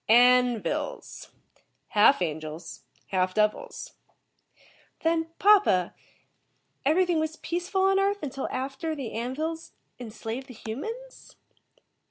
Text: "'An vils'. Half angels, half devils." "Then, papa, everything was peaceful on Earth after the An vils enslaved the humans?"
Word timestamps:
"'An 0.09 0.59
vils'. 0.63 1.29
Half 1.89 2.23
angels, 2.23 2.81
half 3.09 3.35
devils." 3.35 3.93
"Then, 5.01 5.27
papa, 5.37 5.93
everything 6.83 7.19
was 7.19 7.35
peaceful 7.35 7.83
on 7.83 7.99
Earth 7.99 8.23
after 8.51 8.95
the 8.95 9.11
An 9.13 9.35
vils 9.35 9.73
enslaved 9.99 10.47
the 10.47 10.55
humans?" 10.55 11.35